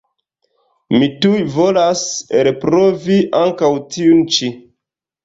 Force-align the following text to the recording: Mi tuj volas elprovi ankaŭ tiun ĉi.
Mi 0.93 1.09
tuj 1.25 1.41
volas 1.57 2.01
elprovi 2.39 3.19
ankaŭ 3.41 3.71
tiun 3.97 4.25
ĉi. 4.39 4.51